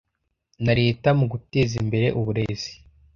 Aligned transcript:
na 0.65 0.73
Leta 0.81 1.09
mu 1.19 1.25
guteza 1.31 1.73
imbere 1.83 2.07
uburezi 2.19 2.71